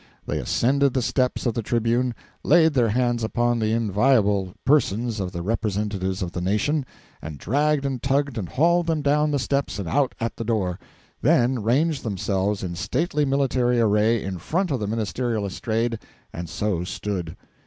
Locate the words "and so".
16.33-16.83